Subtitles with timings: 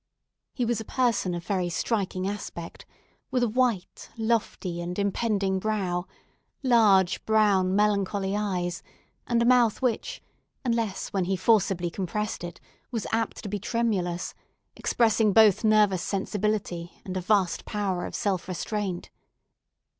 [0.55, 2.87] He was a person of very striking aspect,
[3.29, 6.07] with a white, lofty, and impending brow;
[6.63, 8.81] large, brown, melancholy eyes,
[9.27, 10.19] and a mouth which,
[10.65, 12.59] unless when he forcibly compressed it,
[12.89, 14.33] was apt to be tremulous,
[14.75, 19.11] expressing both nervous sensibility and a vast power of self restraint.